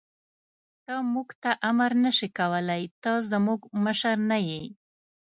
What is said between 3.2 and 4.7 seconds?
زموږ مشر نه یې.